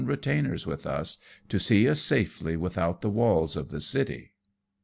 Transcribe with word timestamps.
retainers 0.03 0.65
with 0.65 0.87
us, 0.87 1.19
to 1.47 1.59
see 1.59 1.87
us 1.87 2.01
safely 2.01 2.57
without 2.57 3.01
the 3.01 3.09
walls 3.11 3.55
of 3.55 3.69
the 3.69 3.79
city. 3.79 4.33